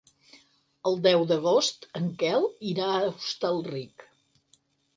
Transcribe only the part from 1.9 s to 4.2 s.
en Quel irà a Hostalric.